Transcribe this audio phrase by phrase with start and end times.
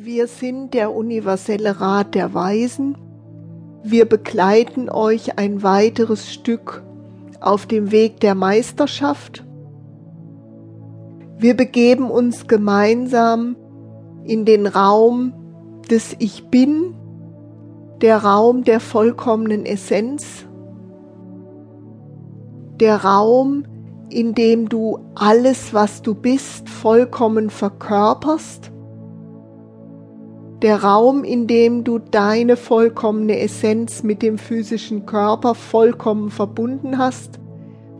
[0.00, 2.96] Wir sind der universelle Rat der Weisen.
[3.82, 6.84] Wir begleiten euch ein weiteres Stück
[7.40, 9.44] auf dem Weg der Meisterschaft.
[11.36, 13.56] Wir begeben uns gemeinsam
[14.22, 15.32] in den Raum
[15.90, 16.94] des Ich Bin,
[18.00, 20.46] der Raum der vollkommenen Essenz,
[22.78, 23.64] der Raum,
[24.10, 28.70] in dem du alles, was du bist, vollkommen verkörperst,
[30.62, 37.38] der Raum, in dem du deine vollkommene Essenz mit dem physischen Körper vollkommen verbunden hast.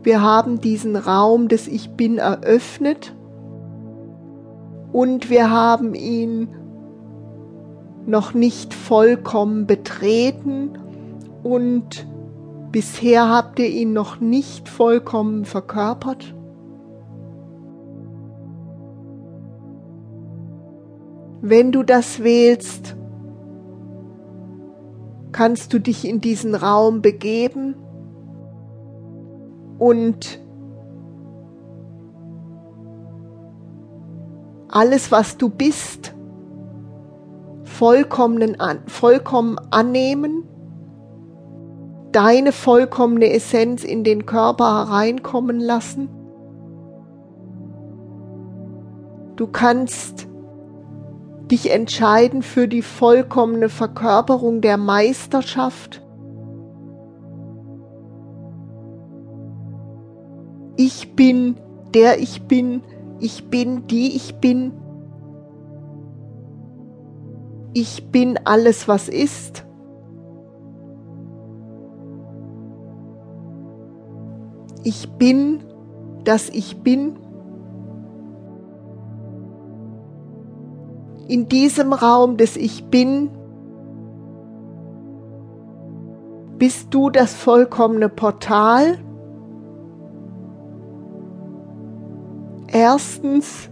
[0.03, 3.13] Wir haben diesen Raum des Ich Bin eröffnet
[4.91, 6.49] und wir haben ihn
[8.05, 10.77] noch nicht vollkommen betreten
[11.43, 12.07] und
[12.71, 16.33] bisher habt ihr ihn noch nicht vollkommen verkörpert.
[21.41, 22.95] Wenn du das wählst,
[25.31, 27.75] kannst du dich in diesen Raum begeben
[29.77, 30.39] und
[34.67, 36.13] alles, was du bist,
[37.63, 40.43] vollkommen, vollkommen annehmen,
[42.11, 46.09] deine vollkommene Essenz in den Körper hereinkommen lassen.
[49.35, 50.28] Du kannst
[51.51, 56.01] dich entscheiden für die vollkommene Verkörperung der Meisterschaft.
[60.77, 61.55] Ich bin
[61.93, 62.83] der ich bin,
[63.19, 64.73] ich bin die ich bin.
[67.73, 69.65] Ich bin alles, was ist.
[74.83, 75.63] Ich bin,
[76.23, 77.17] dass ich bin.
[81.29, 83.29] In diesem Raum des Ich bin
[86.57, 88.97] bist du das vollkommene Portal.
[92.67, 93.69] Erstens,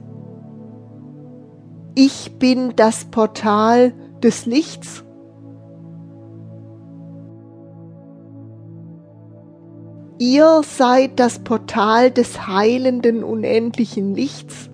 [1.95, 3.91] ich bin das Portal
[4.21, 5.03] des Lichts.
[10.19, 14.69] Ihr seid das Portal des heilenden unendlichen Lichts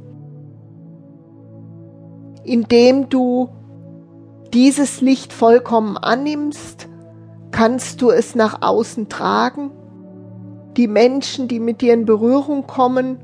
[2.43, 3.49] indem du
[4.53, 6.87] dieses Licht vollkommen annimmst,
[7.51, 9.71] kannst du es nach außen tragen.
[10.77, 13.17] Die Menschen, die mit dir in Berührung kommen,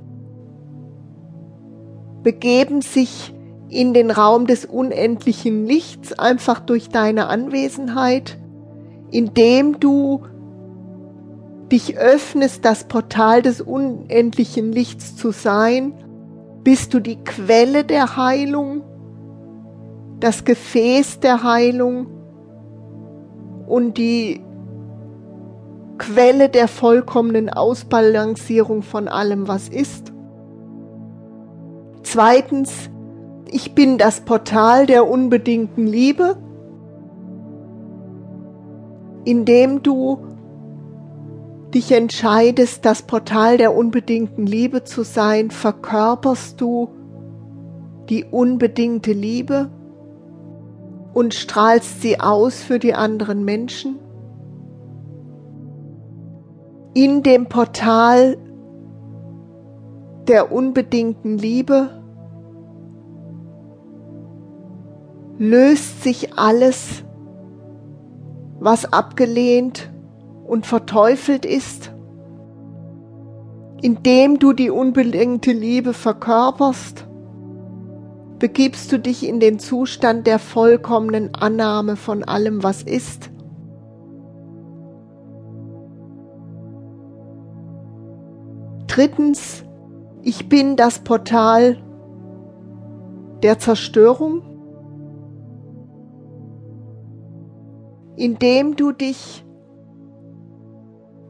[2.24, 3.34] begeben sich
[3.70, 8.38] in den Raum des unendlichen Lichts einfach durch deine Anwesenheit,
[9.12, 10.22] indem du
[11.72, 15.94] dich öffnest, das Portal des unendlichen Lichts zu sein,
[16.64, 18.84] bist du die Quelle der Heilung
[20.20, 22.08] das Gefäß der Heilung
[23.68, 24.42] und die
[25.98, 30.14] Quelle der vollkommenen Ausbalancierung von allem, was ist.
[32.04, 32.90] Zweitens,
[33.52, 36.38] ich bin das Portal der unbedingten Liebe,
[39.26, 40.20] indem du
[41.74, 46.90] dich entscheidest, das Portal der unbedingten Liebe zu sein, verkörperst du
[48.10, 49.70] die unbedingte Liebe
[51.20, 54.00] und strahlst sie aus für die anderen Menschen.
[56.94, 58.38] In dem Portal
[60.30, 62.02] der unbedingten Liebe
[65.38, 67.04] löst sich alles,
[68.62, 69.92] was abgelehnt
[70.48, 71.92] und verteufelt ist,
[73.82, 77.09] indem du die unbedingte Liebe verkörperst
[78.40, 83.30] begibst du dich in den Zustand der vollkommenen Annahme von allem, was ist.
[88.88, 89.64] Drittens,
[90.24, 91.78] ich bin das Portal
[93.44, 94.42] der Zerstörung,
[98.16, 99.46] indem du dich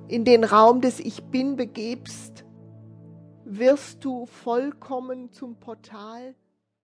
[0.08, 2.46] in den Raum des Ich bin begebst,
[3.46, 6.36] wirst du vollkommen zum Portal